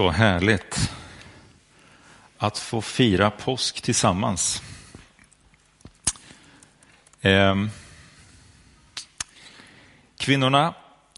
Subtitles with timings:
[0.00, 0.92] Så härligt
[2.38, 4.62] att få fira påsk tillsammans.
[7.20, 7.70] Ehm,
[10.18, 10.74] kvinnorna,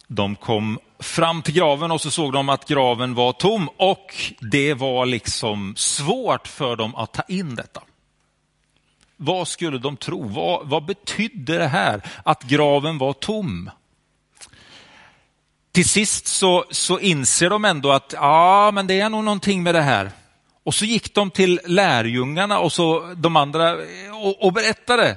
[0.06, 4.74] de kom fram till graven och så såg de att graven var tom och det
[4.74, 7.82] var liksom svårt för dem att ta in detta.
[9.16, 10.28] Vad skulle de tro?
[10.28, 13.70] Vad, vad betydde det här att graven var tom?
[15.72, 19.74] Till sist så, så inser de ändå att ja, men det är nog någonting med
[19.74, 20.10] det här.
[20.64, 23.76] Och så gick de till lärjungarna och så de andra
[24.22, 25.16] och, och berättade.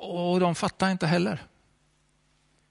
[0.00, 1.42] Och de fattade inte heller.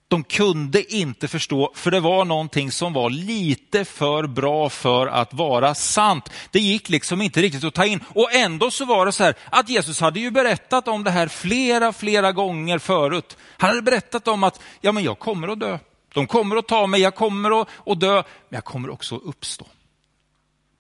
[0.08, 5.34] De kunde inte förstå, för det var någonting som var lite för bra för att
[5.34, 6.30] vara sant.
[6.52, 8.04] Det gick liksom inte riktigt att ta in.
[8.08, 11.28] Och ändå så var det så här att Jesus hade ju berättat om det här
[11.28, 13.38] flera, flera gånger förut.
[13.58, 15.80] Han hade berättat om att ja, men jag kommer att dö.
[16.16, 19.24] De kommer att ta mig, jag kommer att, att dö, men jag kommer också att
[19.24, 19.68] uppstå.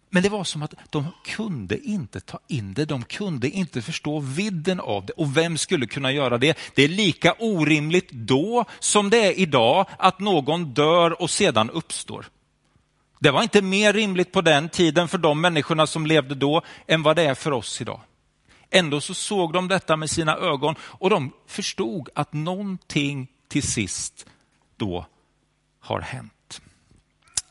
[0.09, 4.19] Men det var som att de kunde inte ta in det, de kunde inte förstå
[4.19, 5.13] vidden av det.
[5.13, 6.57] Och vem skulle kunna göra det?
[6.75, 12.25] Det är lika orimligt då som det är idag att någon dör och sedan uppstår.
[13.19, 17.03] Det var inte mer rimligt på den tiden för de människorna som levde då än
[17.03, 18.01] vad det är för oss idag.
[18.69, 24.25] Ändå så såg de detta med sina ögon och de förstod att någonting till sist
[24.77, 25.05] då
[25.85, 26.61] har hänt.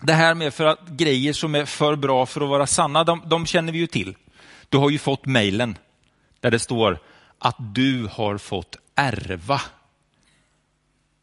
[0.01, 3.23] Det här med för att grejer som är för bra för att vara sanna, de,
[3.27, 4.17] de känner vi ju till.
[4.69, 5.79] Du har ju fått mejlen
[6.41, 6.99] där det står
[7.39, 9.61] att du har fått ärva.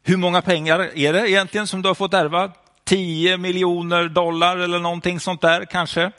[0.02, 2.52] Hur många pengar är det egentligen som du har fått ärva?
[2.84, 6.12] 10 miljoner dollar eller någonting sånt där kanske?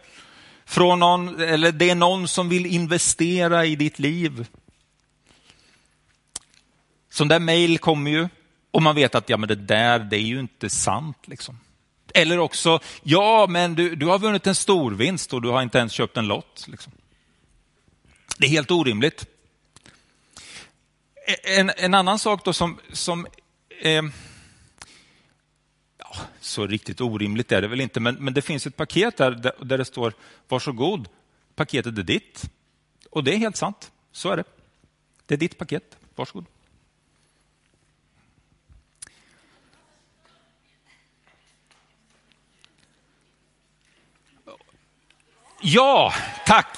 [0.66, 4.48] Från någon, eller det är någon som vill investera i ditt liv.
[7.10, 8.28] Sån där mejl kommer ju
[8.74, 11.18] och man vet att ja, men det där det är ju inte sant.
[11.26, 11.60] Liksom.
[12.14, 15.78] Eller också, ja men du, du har vunnit en stor vinst och du har inte
[15.78, 16.66] ens köpt en lott.
[16.68, 16.94] Liksom.
[18.38, 19.25] Det är helt orimligt.
[21.28, 23.28] E, en, en annan sak då som, som
[23.81, 24.03] eh,
[25.97, 29.53] ja, så riktigt orimligt är det väl inte, men, men det finns ett paket där,
[29.66, 30.14] där det står
[30.47, 31.08] varsågod,
[31.56, 32.50] paketet är ditt.
[33.09, 34.44] Och det är helt sant, så är det.
[35.26, 36.46] Det är ditt paket, varsågod.
[45.66, 46.13] Ja,
[46.46, 46.78] tack.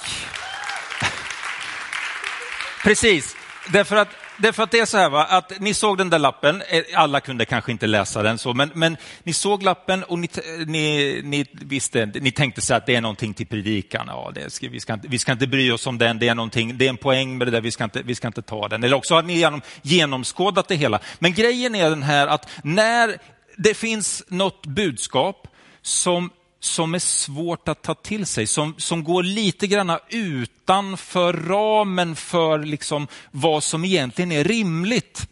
[2.84, 3.36] Precis,
[3.72, 4.08] därför att,
[4.38, 5.24] därför att det är så här va?
[5.24, 8.70] att ni såg den där lappen, eh, alla kunde kanske inte läsa den så, men,
[8.74, 10.28] men ni såg lappen och ni,
[10.66, 14.06] ni, ni visste, ni tänkte så att det är någonting till predikan.
[14.08, 16.34] Ja, det ska, vi, ska inte, vi ska inte bry oss om den, det är,
[16.34, 18.68] någonting, det är en poäng med det där, vi ska inte, vi ska inte ta
[18.68, 18.84] den.
[18.84, 21.00] Eller också har ni genom, genomskådat det hela.
[21.18, 23.18] Men grejen är den här att när
[23.56, 25.48] det finns något budskap
[25.82, 26.30] som
[26.60, 32.58] som är svårt att ta till sig, som, som går lite grann utanför ramen för
[32.58, 35.28] liksom vad som egentligen är rimligt,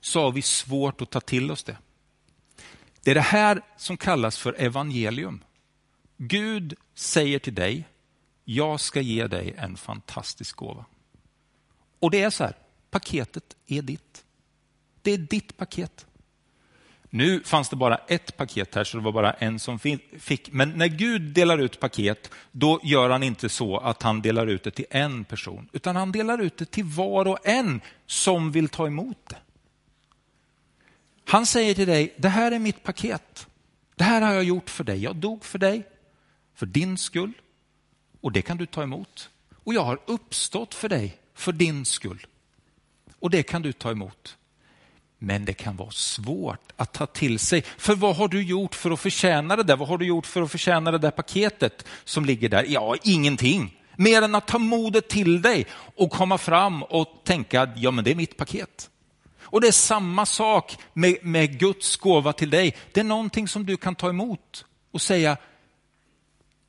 [0.00, 1.76] så har vi svårt att ta till oss det.
[3.02, 5.44] Det är det här som kallas för evangelium.
[6.16, 7.88] Gud säger till dig,
[8.44, 10.84] jag ska ge dig en fantastisk gåva.
[12.00, 12.56] Och det är så här,
[12.90, 14.24] paketet är ditt.
[15.02, 16.06] Det är ditt paket.
[17.14, 19.78] Nu fanns det bara ett paket här, så det var bara en som
[20.18, 20.52] fick.
[20.52, 24.62] Men när Gud delar ut paket, då gör han inte så att han delar ut
[24.62, 28.68] det till en person, utan han delar ut det till var och en som vill
[28.68, 29.36] ta emot det.
[31.24, 33.46] Han säger till dig, det här är mitt paket.
[33.96, 35.02] Det här har jag gjort för dig.
[35.02, 35.86] Jag dog för dig,
[36.54, 37.32] för din skull.
[38.20, 39.30] Och det kan du ta emot.
[39.64, 42.26] Och jag har uppstått för dig, för din skull.
[43.18, 44.36] Och det kan du ta emot.
[45.24, 47.62] Men det kan vara svårt att ta till sig.
[47.78, 49.76] För vad har du gjort för att förtjäna det där?
[49.76, 52.64] Vad har du gjort för att förtjäna det där paketet som ligger där?
[52.68, 53.80] Ja, ingenting.
[53.96, 58.04] Mer än att ta modet till dig och komma fram och tänka att ja, men
[58.04, 58.90] det är mitt paket.
[59.40, 62.76] Och det är samma sak med, med Guds gåva till dig.
[62.92, 65.36] Det är någonting som du kan ta emot och säga,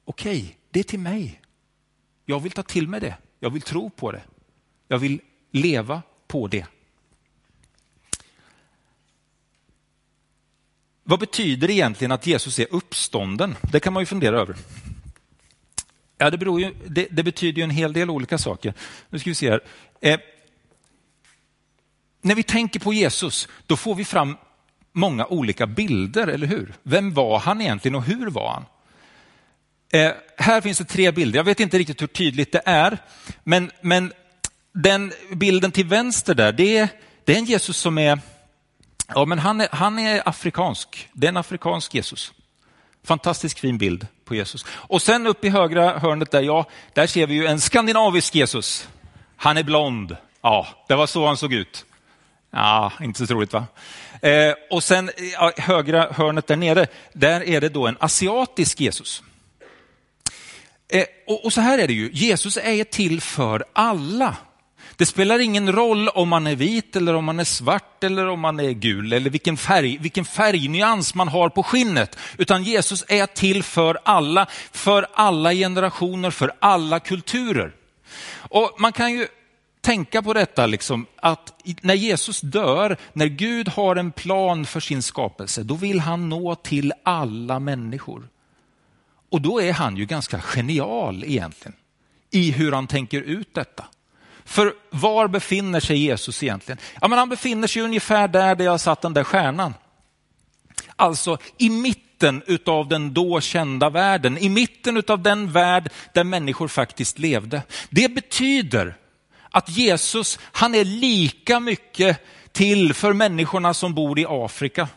[0.06, 1.41] okej, okay, det är till mig.
[2.25, 3.18] Jag vill ta till mig det.
[3.39, 4.21] Jag vill tro på det.
[4.88, 5.21] Jag vill
[5.51, 6.65] leva på det.
[11.07, 13.56] Vad betyder egentligen att Jesus är uppstånden?
[13.72, 14.56] Det kan man ju fundera över.
[16.18, 18.74] Ja, det, beror ju, det, det betyder ju en hel del olika saker.
[19.10, 19.62] Nu ska vi se här.
[20.02, 20.19] Eh,
[22.22, 24.38] när vi tänker på Jesus, då får vi fram
[24.92, 26.74] många olika bilder, eller hur?
[26.84, 28.66] Vem var han egentligen och hur var han?
[30.02, 31.40] Eh, här finns det tre bilder.
[31.40, 32.98] Jag vet inte riktigt hur tydligt det är,
[33.44, 34.13] men, men
[34.72, 36.90] den bilden till vänster där, det är,
[37.24, 38.19] det är en Jesus som är
[39.07, 41.10] Ja, men han är, han är afrikansk.
[41.13, 42.34] Det är en afrikansk Jesus.
[43.04, 44.66] Fantastiskt fin bild på Jesus.
[44.69, 48.88] Och sen upp i högra hörnet där, ja, där ser vi ju en skandinavisk Jesus.
[49.38, 50.18] Han är blond.
[50.42, 51.86] Ja, det var så han såg ut.
[52.52, 53.66] Ja, inte så troligt va?
[54.22, 59.24] Eh, och sen ja, högra hörnet där nere, där är det då en asiatisk Jesus.
[60.88, 64.36] Eh, och, och, så här är det ju, Jesus är till för alla.
[64.97, 68.39] Det spelar ingen roll om man är vit eller om man är svart eller om
[68.39, 72.18] man är gul eller vilken, färg, vilken färgnyans man har på skinnet.
[72.38, 77.71] Utan Jesus är till för alla, för alla generationer, för alla kulturer.
[78.38, 79.27] Och man kan ju
[79.81, 85.01] tänka på detta, liksom, att när Jesus dör, när Gud har en plan för sin
[85.01, 88.27] skapelse, då vill han nå till alla människor.
[89.30, 91.75] Och då är han ju ganska genial egentligen
[92.31, 93.86] i hur han tänker ut detta.
[94.45, 96.80] För var befinner sig Jesus egentligen?
[97.01, 99.74] Ja, men han befinner sig ungefär där, där jag satt den där stjärnan.
[100.95, 106.68] Alltså i mitten utav den då kända världen, i mitten utav den värld där människor
[106.68, 107.62] faktiskt levde.
[107.89, 108.97] Det betyder
[109.50, 114.88] att Jesus, han är lika mycket till för människorna som bor i Afrika.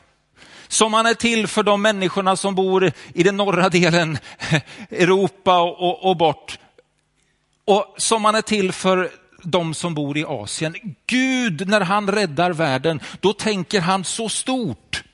[0.68, 4.18] Som han är till för de människorna som bor i den norra delen
[4.90, 6.58] Europa och, och, och bort.
[7.64, 9.10] Och som han är till för
[9.50, 10.74] de som bor i Asien.
[11.06, 15.04] Gud, när han räddar världen, då tänker han så stort.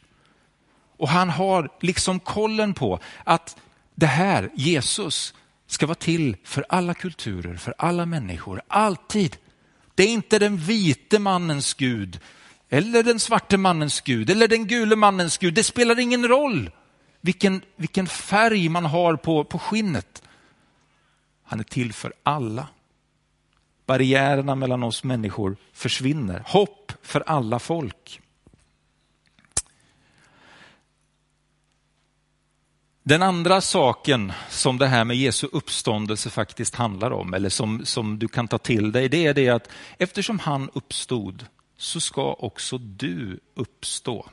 [0.96, 3.56] Och han har liksom kollen på att
[3.94, 5.34] det här, Jesus,
[5.66, 9.36] ska vara till för alla kulturer, för alla människor, alltid.
[9.94, 12.20] Det är inte den vite mannens Gud,
[12.68, 15.54] eller den svarte mannens Gud, eller den gule mannens Gud.
[15.54, 16.70] Det spelar ingen roll
[17.20, 20.22] vilken, vilken färg man har på, på skinnet.
[21.44, 22.68] Han är till för alla.
[23.86, 26.42] Barriärerna mellan oss människor försvinner.
[26.46, 28.20] Hopp för alla folk.
[33.02, 38.18] Den andra saken som det här med Jesu uppståndelse faktiskt handlar om, eller som, som
[38.18, 41.46] du kan ta till dig, det är det att eftersom han uppstod
[41.76, 44.26] så ska också du uppstå.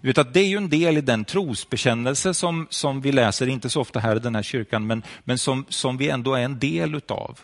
[0.00, 3.46] Du vet att det är ju en del i den trosbekännelse som, som vi läser,
[3.46, 6.42] inte så ofta här i den här kyrkan, men, men som, som vi ändå är
[6.42, 7.40] en del utav.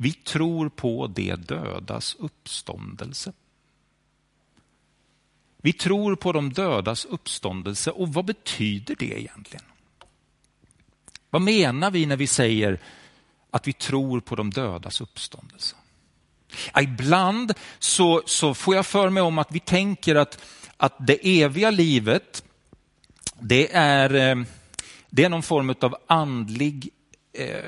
[0.00, 3.32] Vi tror på det dödas uppståndelse.
[5.56, 9.64] Vi tror på de dödas uppståndelse och vad betyder det egentligen?
[11.30, 12.80] Vad menar vi när vi säger
[13.50, 15.76] att vi tror på de dödas uppståndelse?
[16.80, 20.38] Ibland så, så får jag för mig om att vi tänker att,
[20.76, 22.44] att det eviga livet,
[23.40, 24.44] det är, eh,
[25.10, 26.90] det är någon form av andlig
[27.32, 27.64] eh,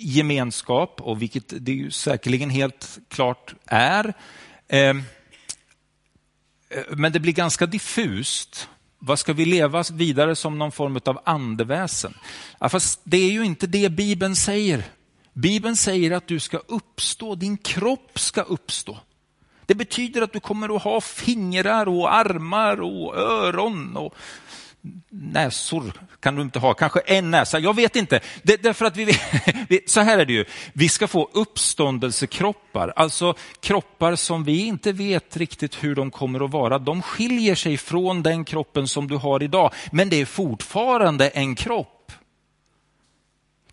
[0.00, 4.14] gemenskap, och vilket det ju säkerligen helt klart är.
[4.68, 5.02] Ehm,
[6.70, 8.68] eh, men det blir ganska diffust.
[8.98, 12.14] Vad ska vi leva vidare som någon form av andeväsen?
[12.58, 14.84] Ja, fast det är ju inte det Bibeln säger.
[15.32, 18.98] Bibeln säger att du ska uppstå, din kropp ska uppstå.
[19.66, 24.14] Det betyder att du kommer att ha fingrar och armar och öron och
[25.10, 28.20] näsor kan du inte ha, kanske en näsa, jag vet inte.
[28.42, 28.96] Det, därför att
[29.68, 34.92] vi, så här är det ju, vi ska få uppståndelsekroppar, alltså kroppar som vi inte
[34.92, 36.78] vet riktigt hur de kommer att vara.
[36.78, 41.54] De skiljer sig från den kroppen som du har idag, men det är fortfarande en
[41.54, 42.12] kropp.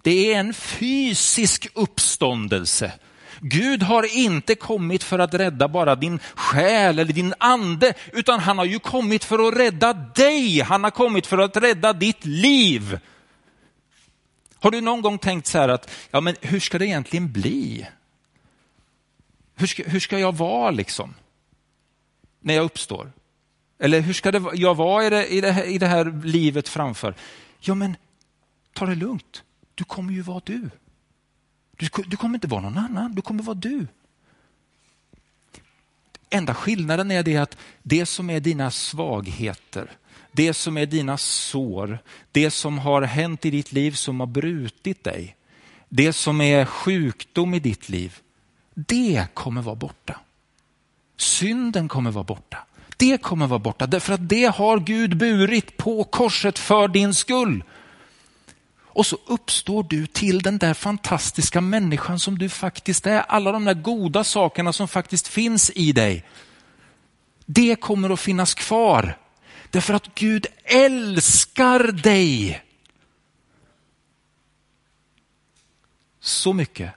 [0.02, 2.92] Det är en fysisk uppståndelse.
[3.40, 8.58] Gud har inte kommit för att rädda bara din själ eller din ande, utan han
[8.58, 10.60] har ju kommit för att rädda dig.
[10.62, 13.00] Han har kommit för att rädda ditt liv.
[14.60, 17.88] Har du någon gång tänkt så här att, ja men hur ska det egentligen bli?
[19.56, 21.14] Hur ska, hur ska jag vara liksom?
[22.40, 23.12] När jag uppstår?
[23.80, 26.70] Eller hur ska det, jag vara i det, i, det här, i det här livet
[26.70, 27.16] framför?
[27.60, 27.96] Ja men,
[28.74, 29.44] ta det lugnt.
[29.76, 30.70] Du kommer ju vara du.
[31.78, 33.88] Du, du kommer inte vara någon annan, du kommer vara du.
[36.30, 39.92] Enda skillnaden är det att det som är dina svagheter,
[40.32, 42.00] det som är dina sår,
[42.32, 45.36] det som har hänt i ditt liv som har brutit dig,
[45.90, 48.20] det som är sjukdom i ditt liv,
[48.74, 50.20] det kommer vara borta.
[51.18, 52.58] Synden kommer vara borta.
[52.98, 57.64] Det kommer vara borta därför att det har Gud burit på korset för din skull.
[58.98, 63.20] Och så uppstår du till den där fantastiska människan som du faktiskt är.
[63.20, 66.26] Alla de där goda sakerna som faktiskt finns i dig.
[67.46, 69.18] Det kommer att finnas kvar.
[69.72, 72.64] Därför att Gud älskar dig.
[76.20, 76.92] Så mycket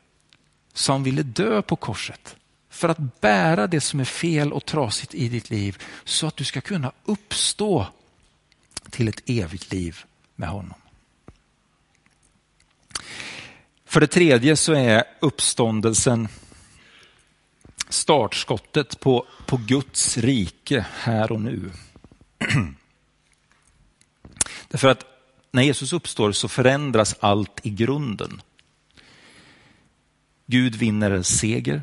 [0.73, 2.37] som ville dö på korset
[2.71, 6.45] för att bära det som är fel och trasigt i ditt liv så att du
[6.45, 7.87] ska kunna uppstå
[8.91, 10.05] till ett evigt liv
[10.37, 10.75] med honom.
[13.91, 16.29] För det tredje så är uppståndelsen
[17.89, 21.71] startskottet på, på Guds rike här och nu.
[24.69, 25.05] Därför att
[25.51, 28.43] när Jesus uppstår så förändras allt i grunden.
[30.47, 31.83] Gud vinner en seger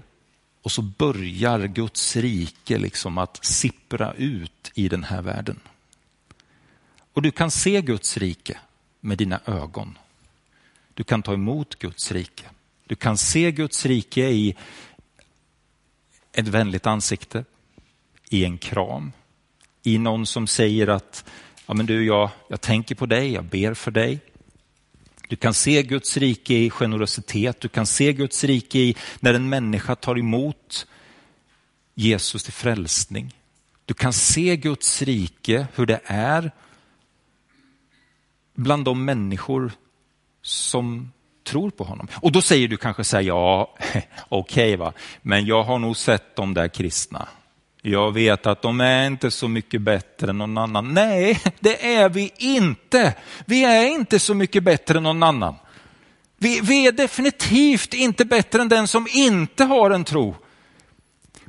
[0.61, 5.59] och så börjar Guds rike liksom att sippra ut i den här världen.
[7.13, 8.57] Och du kan se Guds rike
[8.99, 9.97] med dina ögon.
[10.97, 12.43] Du kan ta emot Guds rike.
[12.87, 14.55] Du kan se Guds rike i
[16.31, 17.45] ett vänligt ansikte,
[18.29, 19.11] i en kram,
[19.83, 21.29] i någon som säger att
[21.65, 24.19] ja, men du, jag, jag tänker på dig, jag ber för dig.
[25.27, 29.49] Du kan se Guds rike i generositet, du kan se Guds rike i när en
[29.49, 30.87] människa tar emot
[31.93, 33.35] Jesus till frälsning.
[33.85, 36.51] Du kan se Guds rike, hur det är
[38.55, 39.71] bland de människor
[40.47, 41.11] som
[41.43, 42.07] tror på honom.
[42.13, 43.75] Och då säger du kanske så här, ja,
[44.29, 47.27] okej okay, va, men jag har nog sett de där kristna.
[47.81, 50.93] Jag vet att de är inte så mycket bättre än någon annan.
[50.93, 53.13] Nej, det är vi inte.
[53.45, 55.55] Vi är inte så mycket bättre än någon annan.
[56.37, 60.35] Vi, vi är definitivt inte bättre än den som inte har en tro.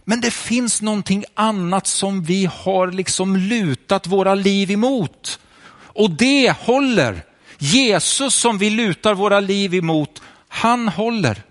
[0.05, 5.41] Men det finns någonting annat som vi har liksom lutat våra liv emot.
[5.83, 7.28] Och det håller.
[7.59, 11.43] Jesus som vi lutar våra liv emot, han håller.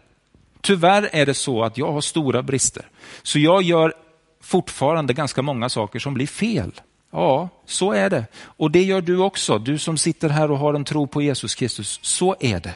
[0.61, 2.89] Tyvärr är det så att jag har stora brister.
[3.23, 3.93] Så jag gör
[4.41, 6.71] fortfarande ganska många saker som blir fel.
[7.11, 8.25] Ja, så är det.
[8.37, 11.55] Och det gör du också, du som sitter här och har en tro på Jesus
[11.55, 11.99] Kristus.
[12.01, 12.75] Så är det.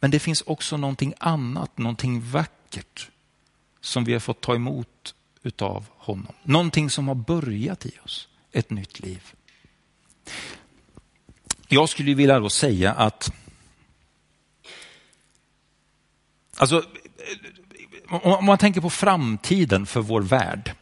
[0.00, 3.10] Men det finns också någonting annat, någonting vackert
[3.80, 6.32] som vi har fått ta emot utav honom.
[6.42, 9.22] Någonting som har börjat i oss, ett nytt liv.
[11.68, 13.32] Jag skulle vilja då säga att
[16.58, 16.82] Alltså,
[18.08, 20.72] om man tänker på framtiden för vår värld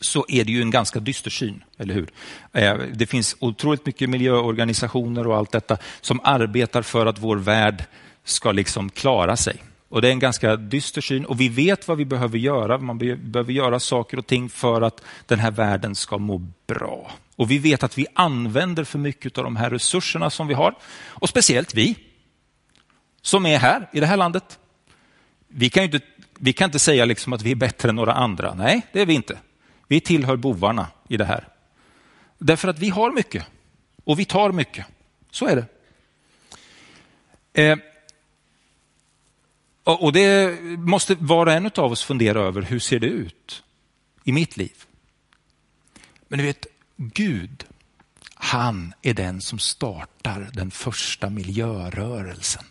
[0.00, 2.08] så är det ju en ganska dyster syn, eller hur?
[2.52, 7.84] Eh, det finns otroligt mycket miljöorganisationer och allt detta som arbetar för att vår värld
[8.24, 9.56] ska liksom klara sig.
[9.88, 12.78] Och Det är en ganska dyster syn och vi vet vad vi behöver göra.
[12.78, 17.10] Man behöver göra saker och ting för att den här världen ska må bra.
[17.36, 20.74] Och vi vet att vi använder för mycket av de här resurserna som vi har.
[21.06, 21.96] Och speciellt vi
[23.22, 24.58] som är här i det här landet.
[25.48, 26.00] Vi kan inte,
[26.38, 28.54] vi kan inte säga liksom att vi är bättre än några andra.
[28.54, 29.38] Nej, det är vi inte.
[29.88, 31.48] Vi tillhör bovarna i det här.
[32.38, 33.46] Därför att vi har mycket
[34.04, 34.86] och vi tar mycket.
[35.30, 35.66] Så är det.
[37.62, 37.78] Eh,
[39.84, 43.62] och det måste var och en av oss fundera över, hur ser det ut
[44.24, 44.84] i mitt liv?
[46.28, 47.64] Men du vet, Gud,
[48.34, 52.64] han är den som startar den första miljörörelsen.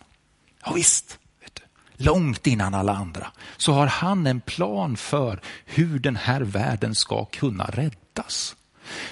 [0.64, 5.98] Ja, visst, vet du, långt innan alla andra så har han en plan för hur
[5.98, 8.56] den här världen ska kunna räddas.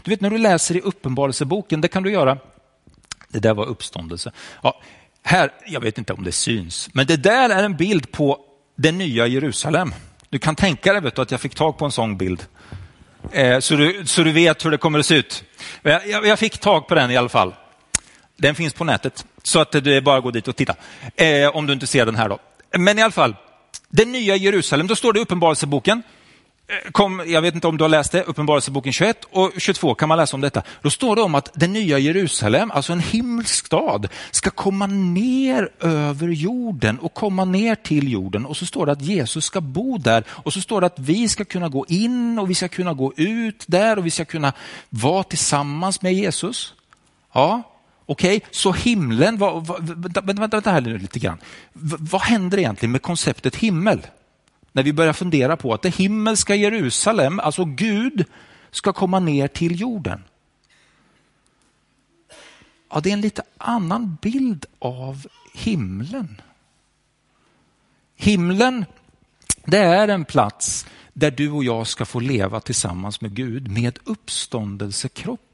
[0.03, 2.39] Du vet när du läser i Uppenbarelseboken, det kan du göra.
[3.29, 4.33] Det där var uppståndelse.
[4.63, 4.81] Ja,
[5.23, 8.39] här, jag vet inte om det syns, men det där är en bild på
[8.77, 9.95] det nya Jerusalem.
[10.29, 12.47] Du kan tänka dig vet du, att jag fick tag på en sån bild.
[13.33, 15.45] Eh, så, du, så du vet hur det kommer att se ut.
[15.83, 17.55] Jag, jag, fick tag på den i alla fall.
[18.37, 20.75] Den finns på nätet, så att det är bara att gå dit och titta.
[21.17, 22.39] Eh, om du inte ser den här då.
[22.79, 23.37] Men i alla fall,
[23.89, 26.03] det nya Jerusalem, då står det i Uppenbarelseboken
[26.67, 30.09] Eh, kom, jag vet inte om du har läst det, Uppenbarelseboken 21 och 22 kan
[30.09, 30.63] man läsa om detta.
[30.83, 35.71] Då står det om att det nya Jerusalem, alltså en himmelsk stad, ska komma ner
[35.81, 38.47] över jorden och komma ner till jorden.
[38.47, 41.29] Och så står det att Jesus ska bo där och så står det att vi
[41.29, 44.53] ska kunna gå in och vi ska kunna gå ut där och vi ska kunna
[44.89, 46.75] vara tillsammans med Jesus.
[47.33, 47.63] Ja,
[48.07, 51.39] Okej, okay, så himlen, vad, vad, vänta, vänta, vänta här lite grann.
[51.73, 54.07] V vad händer egentligen med konceptet himmel?
[54.73, 58.25] När vi börjar fundera på att det himmelska Jerusalem, alltså Gud,
[58.71, 60.25] ska komma ner till jorden.
[62.91, 66.41] Ja, det är en lite annan bild av himlen.
[68.15, 68.85] Himlen,
[69.65, 73.99] det är en plats där du och jag ska få leva tillsammans med Gud med
[74.05, 75.52] uppståndelsekropp.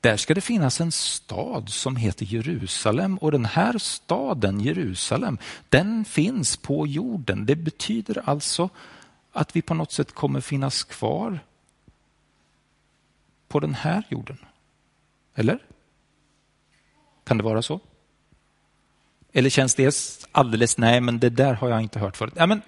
[0.00, 5.38] Där ska det finnas en stad som heter Jerusalem och den här staden, Jerusalem,
[5.68, 7.46] den finns på jorden.
[7.46, 8.68] Det betyder alltså
[9.32, 11.40] att vi på något sätt kommer finnas kvar
[13.48, 14.38] på den här jorden.
[15.34, 15.58] Eller?
[17.24, 17.80] Kan det vara så?
[19.32, 19.94] Eller känns det
[20.32, 22.34] alldeles, nej men det där har jag inte hört förut.
[22.36, 22.62] Ja, men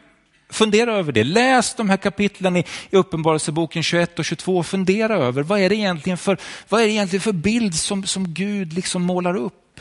[0.53, 1.25] Fundera över det.
[1.25, 4.63] Läs de här kapitlen i, i Uppenbarelseboken 21 och 22.
[4.63, 8.35] Fundera över vad är det egentligen för, vad är det egentligen för bild som, som
[8.35, 9.81] Gud liksom målar upp.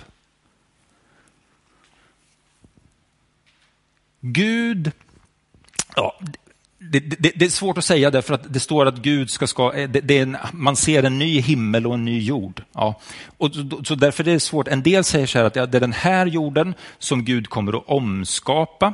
[4.22, 4.92] Gud,
[5.96, 6.20] ja,
[6.80, 9.74] det, det, det, är svårt att säga därför att det står att Gud ska, ska
[9.74, 12.64] eh, det, det en, man ser en ny himmel och en ny jord.
[12.74, 13.00] Ja.
[13.38, 13.52] Och,
[13.84, 14.68] så därför är det svårt.
[14.68, 17.84] En del säger så här att det är den här jorden som Gud kommer att
[17.88, 18.94] omskapa.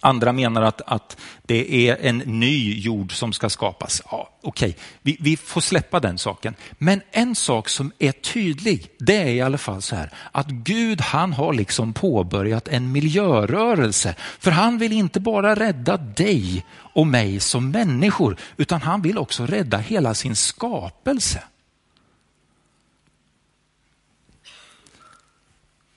[0.00, 4.02] Andra menar att, att det är en ny jord som ska skapas.
[4.10, 4.82] Ja, Okej, okay.
[5.02, 6.54] vi, vi, får släppa den saken.
[6.78, 11.00] Men en sak som är tydlig, det är i alla fall så här att Gud
[11.00, 14.14] han har liksom påbörjat en miljörörelse.
[14.38, 16.64] För han vill inte bara rädda dig
[16.94, 21.42] och mig som människor, utan han vill också rädda hela sin skapelse.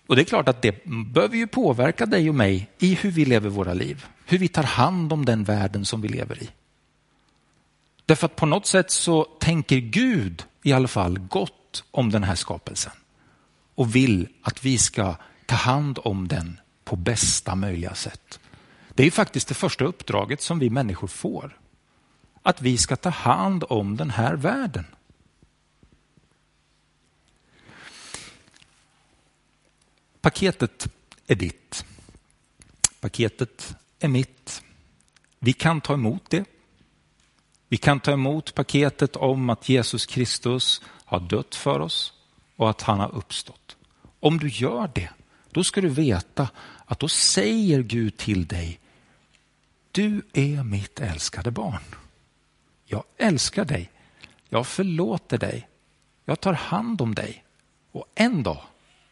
[0.07, 3.25] Och det är klart att det behöver ju påverka dig och mig i hur vi
[3.25, 4.05] lever våra liv.
[4.25, 6.49] Hur vi tar hand om den världen som vi lever i.
[8.05, 12.35] Därför att på något sätt så tänker Gud i alla fall gott om den här
[12.35, 12.91] skapelsen.
[13.75, 18.39] Och vill att vi ska ta hand om den på bästa möjliga sätt.
[18.93, 21.57] Det är ju faktiskt det första uppdraget som vi människor får.
[22.43, 24.85] Att vi ska ta hand om den här världen.
[30.23, 30.87] Paketet
[31.27, 31.85] är ditt.
[32.99, 34.63] Paketet är mitt.
[35.39, 36.45] Vi kan ta emot det.
[37.69, 42.13] Vi kan ta emot paketet om att Jesus Kristus har dött för oss
[42.55, 43.77] och att han har uppstått.
[44.19, 45.09] Om du gör det,
[45.51, 46.49] då ska du veta
[46.85, 48.79] att då säger Gud till dig,
[49.91, 51.83] du är mitt älskade barn.
[52.85, 53.91] Jag älskar dig.
[54.49, 55.67] Jag förlåter dig.
[56.25, 57.43] Jag tar hand om dig.
[57.91, 58.61] Och en dag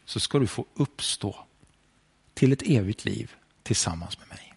[0.04, 1.36] så ska du få uppstå
[2.34, 3.32] till ett evigt liv
[3.62, 4.54] tillsammans med mig.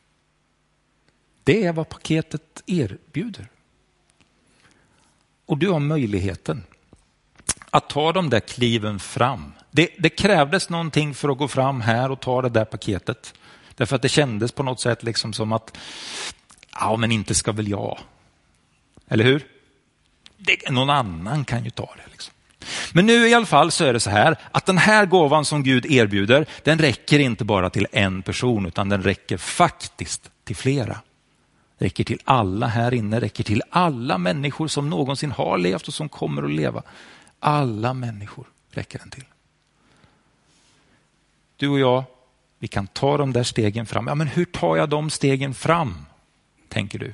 [1.44, 3.48] Det är vad paketet erbjuder.
[5.46, 6.64] Och du har möjligheten
[7.70, 9.52] att ta de där kliven fram.
[9.72, 13.34] Det, det, krävdes någonting för att gå fram här och ta det där paketet.
[13.76, 15.78] Därför att det kändes på något sätt liksom som att,
[16.72, 18.00] ja men inte ska väl jag.
[19.08, 19.48] Eller hur?
[20.38, 22.12] Det, någon annan kan ju ta det.
[22.12, 22.35] Liksom.
[22.94, 25.64] Men nu i alla fall så är det så här att den här gåvan som
[25.64, 30.98] Gud erbjuder, den räcker inte bara till en person utan den räcker faktiskt till flera.
[31.78, 36.10] Räcker till alla här inne, räcker till alla människor som någonsin har levt och som
[36.10, 36.84] kommer att leva.
[37.40, 39.26] Alla människor räcker den till.
[41.58, 42.04] Du och jag,
[42.60, 44.08] vi kan ta de där stegen fram.
[44.08, 46.06] Ja, men hur tar jag de stegen fram?
[46.70, 47.14] Tänker du.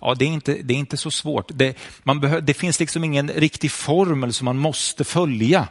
[0.00, 1.50] Ja, det är inte, det är inte så svårt.
[1.54, 5.68] Det, man behö, det finns liksom ingen riktig formel som man måste följa.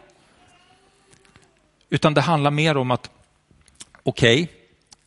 [1.89, 3.09] Utan det handlar mer om att,
[4.03, 4.55] okej, okay,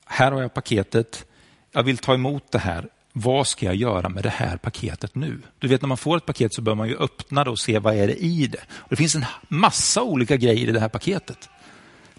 [0.04, 1.26] här har jag paketet,
[1.72, 2.88] jag vill ta emot det här.
[3.12, 5.42] Vad ska jag göra med det här paketet nu?
[5.58, 7.78] Du vet när man får ett paket så bör man ju öppna det och se
[7.78, 8.60] vad är det i det.
[8.70, 11.48] Och det finns en massa olika grejer i det här paketet.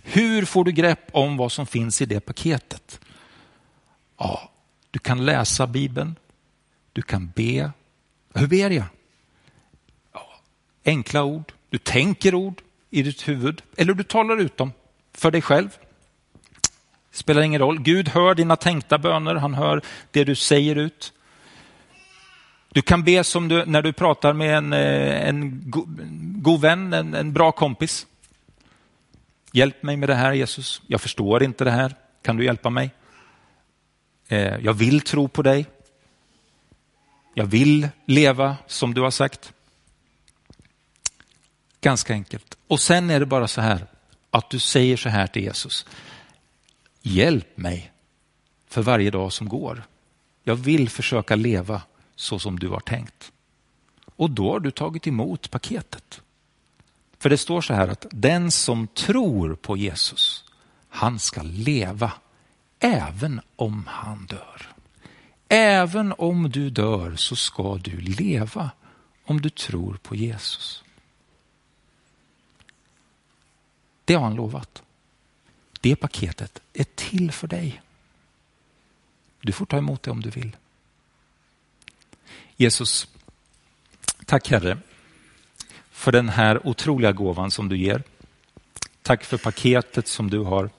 [0.03, 2.99] Hur får du grepp om vad som finns i det paketet?
[4.17, 4.51] Ja,
[4.91, 6.15] du kan läsa Bibeln,
[6.93, 7.71] du kan be.
[8.34, 8.86] Hur ber jag?
[10.86, 11.51] Enkla ord.
[11.69, 14.71] Du tänker ord i ditt huvud eller du talar ut dem
[15.13, 15.77] för dig själv.
[17.12, 17.80] Spelar ingen roll.
[17.80, 19.36] Gud hör dina tänkta böner.
[19.36, 21.13] Han hör det du säger ut.
[22.69, 25.86] Du kan be som du, när du pratar med en, eh, en go,
[26.41, 28.08] god vän, en, en bra kompis.
[29.51, 30.82] Hjälp mig med det här Jesus.
[30.88, 31.95] Jag förstår inte det här.
[32.21, 32.91] Kan du hjälpa mig?
[34.27, 35.65] Eh, jag vill tro på dig.
[37.33, 39.53] Jag vill leva som du har sagt.
[41.81, 42.57] Ganska enkelt.
[42.67, 43.87] Och sen är det bara så här
[44.31, 45.85] att du säger så här till Jesus.
[47.01, 47.91] Hjälp mig
[48.67, 49.83] för varje dag som går.
[50.43, 51.81] Jag vill försöka leva
[52.15, 53.31] så som du har tänkt.
[54.15, 56.21] Och då har du tagit emot paketet.
[57.19, 60.45] För det står så här att den som tror på Jesus,
[60.89, 62.11] han ska leva
[62.79, 64.70] även om han dör.
[65.53, 68.71] Även om du dör så ska du leva
[69.23, 70.83] om du tror på Jesus.
[74.05, 74.83] Det har han lovat.
[75.81, 77.81] Det paketet är till för dig.
[79.41, 80.55] Du får ta emot det om du vill.
[82.57, 83.07] Jesus,
[84.25, 84.77] tack Herre
[85.91, 88.03] för den här otroliga gåvan som du ger.
[89.01, 90.69] Tack för paketet som du har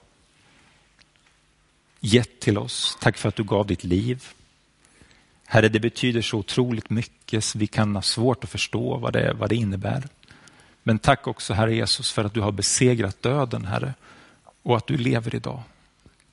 [2.01, 2.99] gett till oss.
[3.01, 4.35] Tack för att du gav ditt liv.
[5.53, 9.33] Herre, det betyder så otroligt mycket så vi kan ha svårt att förstå vad det,
[9.33, 10.09] vad det innebär.
[10.83, 13.95] Men tack också Herre Jesus för att du har besegrat döden Herre
[14.63, 15.63] och att du lever idag.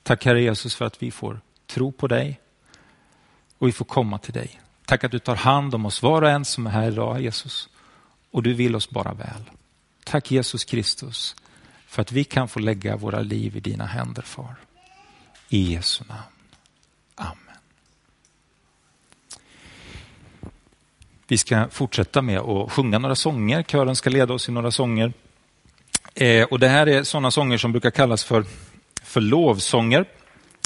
[0.02, 2.40] Tack Herre Jesus för att vi får tro på dig
[3.58, 4.60] och vi får komma till dig.
[4.86, 7.68] Tack att du tar hand om oss var och en som är här idag Jesus
[8.30, 9.50] och du vill oss bara väl.
[10.04, 11.36] Tack Jesus Kristus
[11.86, 14.54] för att vi kan få lägga våra liv i dina händer far.
[15.48, 16.22] I Jesu namn.
[17.14, 17.49] Amen.
[21.30, 23.62] Vi ska fortsätta med att sjunga några sånger.
[23.62, 25.12] Kören ska leda oss i några sånger.
[26.14, 28.44] Eh, och Det här är sådana sånger som brukar kallas för,
[29.02, 30.04] för lovsånger.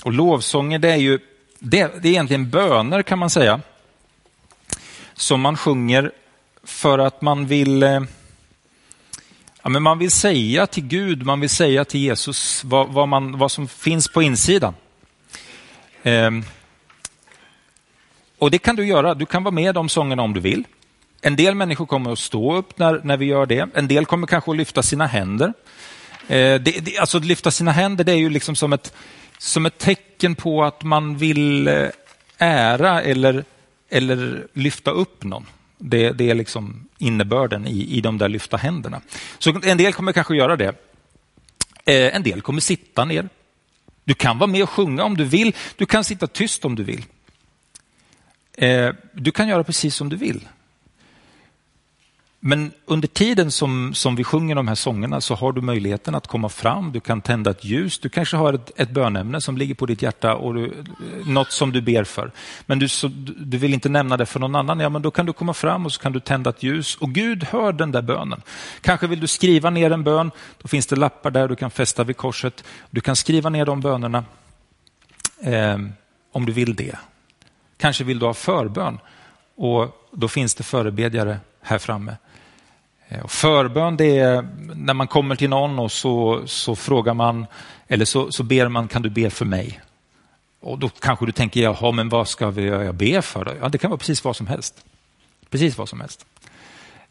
[0.05, 1.19] Och lovsånger det är ju
[1.59, 3.61] det, det är egentligen böner kan man säga.
[5.15, 6.13] Som man sjunger
[6.63, 8.01] för att man vill eh,
[9.63, 13.39] ja, men man vill säga till Gud, man vill säga till Jesus vad, vad, man,
[13.39, 14.75] vad som finns på insidan.
[16.03, 16.31] Eh,
[18.45, 20.65] och det kan du göra, du kan vara med i de sångerna om du vill.
[21.21, 23.69] En del människor kommer att stå upp när, när vi gör det.
[23.75, 25.53] En del kommer kanske att lyfta sina händer.
[26.29, 28.93] Eh, det, det, alltså att lyfta sina händer det är ju liksom som ett,
[29.39, 31.89] som ett tecken på att man vill eh,
[32.39, 33.45] ära eller,
[33.91, 35.47] eller lyfta upp någon.
[35.79, 39.01] Det, det är liksom innebörden i, i de där lyfta händerna.
[39.39, 40.75] Så en del kommer kanske göra det.
[41.85, 43.29] Eh, en del kommer sitta ner.
[44.05, 45.55] Du kan vara med och sjunga om du vill.
[45.77, 47.05] Du kan sitta tyst om du vill.
[48.57, 50.49] Eh, du kan göra precis som du vill.
[52.47, 56.27] Men under tiden som, som vi sjunger de här sångerna så har du möjligheten att
[56.27, 59.75] komma fram, du kan tända ett ljus, du kanske har ett, ett bönämne som ligger
[59.75, 62.31] på ditt hjärta och du, eh, något som du ber för.
[62.67, 65.27] Men du, så, du vill inte nämna det för någon annan, ja men då kan
[65.27, 68.03] du komma fram och så kan du tända ett ljus och Gud hör den där
[68.03, 68.43] bönen.
[68.81, 70.31] Kanske vill du skriva ner en bön,
[70.63, 72.65] då finns det lappar där du kan fästa vid korset.
[72.91, 74.25] Du kan skriva ner de bönerna
[75.41, 75.79] eh,
[76.33, 76.97] om du vill det.
[77.77, 78.99] Kanske vill du ha förbön
[79.57, 82.17] och då finns det förebedjare här framme.
[83.09, 87.47] Eh, och förbön det är när man kommer till någon och så, så frågar man,
[87.89, 89.81] eller så, så ber man, kan du be för mig?
[90.61, 93.57] Och då kanske du tänker, jaha, men vad ska vi, jag be för?
[93.61, 94.85] Ja, det kan vara precis vad som helst.
[95.51, 96.27] Precis vad som helst.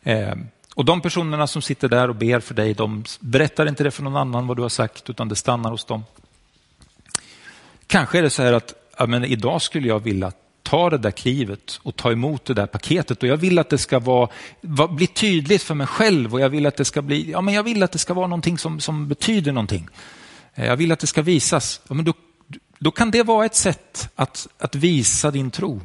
[0.04, 0.34] Eh,
[0.76, 4.04] och de personerna som sitter där och ber för dig, de berättar inte det för
[4.04, 6.04] någon annan vad du har sagt, utan det stannar hos dem.
[7.88, 10.43] Kanske är det så här att ja, men idag skulle jag vilja att
[10.74, 13.24] ta det där klivet och ta emot det där paketet.
[13.24, 14.30] Och jag vill att det ska vara,
[14.90, 17.64] bli tydligt för mig själv och jag vill att det ska bli, ja men jag
[17.64, 19.88] vill att det ska vara någonting som, som betyder någonting.
[20.56, 21.82] Eh, jag vill att det ska visas.
[21.88, 22.14] Ja, men då,
[22.80, 25.82] då kan det vara ett sätt att, att visa din tro.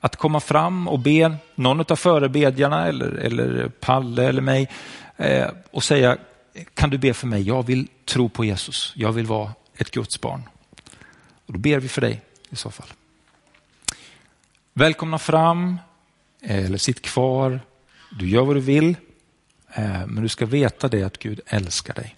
[0.00, 4.68] Att komma fram och be någon av förebedjarna eller, eller Palle eller mig
[5.16, 6.16] eh, och säga,
[6.74, 7.42] kan du be för mig?
[7.42, 8.92] Jag vill tro på Jesus.
[8.96, 10.42] Jag vill vara ett Guds barn.
[11.46, 12.88] Och då ber vi för dig i så fall.
[14.80, 15.78] Välkomna fram
[16.42, 17.60] eh, eller sitt kvar.
[18.18, 18.96] Du gör vad du vill,
[19.74, 22.16] eh, men du ska veta det att Gud älskar dig.